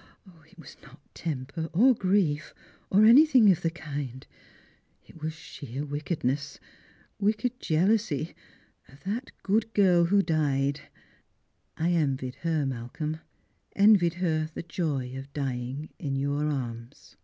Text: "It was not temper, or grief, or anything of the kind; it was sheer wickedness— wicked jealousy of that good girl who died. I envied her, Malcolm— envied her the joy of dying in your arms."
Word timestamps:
"It 0.48 0.60
was 0.60 0.76
not 0.80 1.12
temper, 1.12 1.68
or 1.72 1.92
grief, 1.92 2.54
or 2.88 3.04
anything 3.04 3.50
of 3.50 3.62
the 3.62 3.70
kind; 3.72 4.24
it 5.08 5.20
was 5.20 5.32
sheer 5.32 5.84
wickedness— 5.84 6.60
wicked 7.18 7.58
jealousy 7.58 8.36
of 8.86 9.02
that 9.02 9.32
good 9.42 9.74
girl 9.74 10.04
who 10.04 10.22
died. 10.22 10.82
I 11.76 11.90
envied 11.90 12.36
her, 12.46 12.64
Malcolm— 12.64 13.16
envied 13.74 14.14
her 14.22 14.48
the 14.54 14.62
joy 14.62 15.16
of 15.16 15.32
dying 15.32 15.88
in 15.98 16.14
your 16.14 16.46
arms." 16.46 17.16